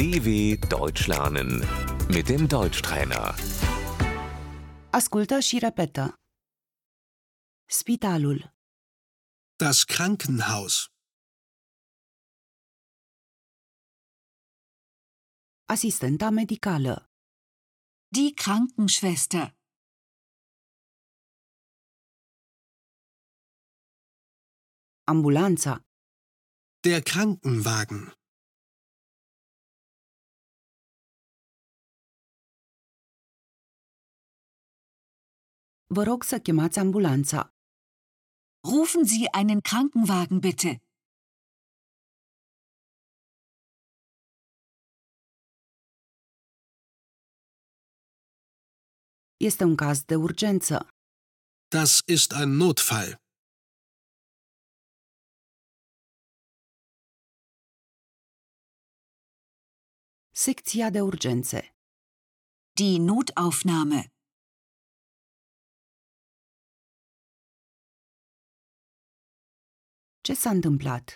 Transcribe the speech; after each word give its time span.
DW 0.00 0.28
Deutsch 0.76 1.04
lernen 1.14 1.50
mit 2.14 2.26
dem 2.28 2.46
Deutschtrainer. 2.56 3.34
Ascultă 4.98 5.38
și 5.48 5.58
repetă. 5.58 6.04
Spitalul, 7.78 8.38
Das 9.62 9.78
Krankenhaus. 9.92 10.74
asistenta 15.74 16.28
medicală, 16.30 16.94
Die 18.16 18.32
Krankenschwester. 18.42 19.46
ambulanța, 25.12 25.72
Der 26.86 27.00
Krankenwagen. 27.02 28.19
Vă 35.96 36.02
rog 36.02 36.22
să 36.22 36.36
chemați 36.46 36.78
ambulanța. 36.78 37.40
Rufen 38.72 39.04
Sie 39.04 39.28
einen 39.40 39.60
Krankenwagen 39.68 40.38
bitte. 40.46 40.72
Este 49.48 49.64
un 49.64 49.76
caz 49.76 49.98
de 50.10 50.14
urgență. 50.26 50.76
Das 51.76 51.90
ist 52.16 52.30
ein 52.40 52.50
Notfall. 52.62 53.10
Secția 60.44 60.90
de 60.90 61.00
urgențe. 61.00 61.60
Die 62.78 62.98
Notaufnahme. 62.98 64.02
Ce 70.26 70.34
s-a 70.34 70.50
întâmplat? 70.50 71.06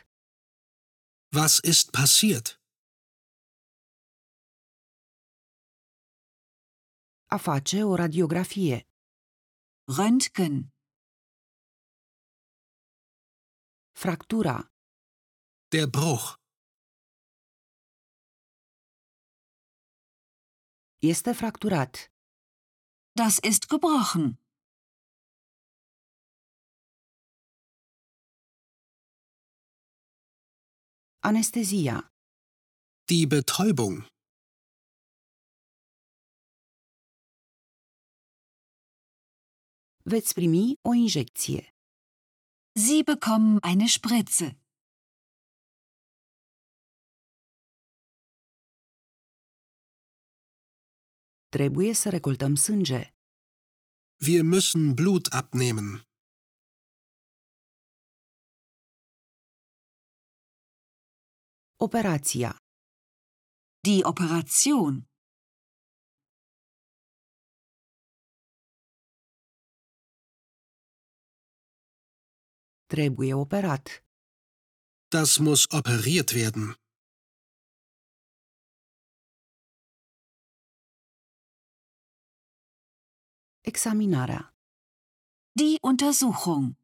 Was 1.36 1.58
ist 1.72 1.90
passiert? 1.90 2.46
A 7.36 7.38
face 7.38 7.82
o 7.90 7.94
radiografie. 7.94 8.78
Röntgen. 9.98 10.54
Fractura. 14.02 14.56
Der 15.68 15.86
Bruch. 15.96 16.26
Este 21.12 21.32
fracturat. 21.32 21.94
Das 23.12 23.38
ist 23.50 23.68
gebrochen. 23.68 24.43
Anestezia. 31.30 31.94
Die 33.04 33.26
Betäubung. 33.26 33.94
Veți 40.02 40.34
primi 40.34 40.66
o 40.88 40.92
injecție. 40.92 41.62
Sie 42.84 43.02
bekommen 43.02 43.58
eine 43.62 43.86
Spritze. 43.86 44.48
Trebuie 51.48 51.92
să 51.94 52.08
recoltăm 52.10 52.54
sânge. 52.54 53.14
Wir 54.26 54.42
müssen 54.54 54.94
Blut 54.94 55.26
abnehmen. 55.26 56.13
Operația. 61.76 62.56
Die 63.80 64.04
Operation. 64.04 65.04
Trebuie 72.86 73.34
operat. 73.34 74.04
Das 75.08 75.38
muss 75.38 75.66
operiert 75.78 76.30
werden. 76.32 76.74
Examinarea. 83.62 84.52
Die 85.52 85.78
Untersuchung. 85.80 86.83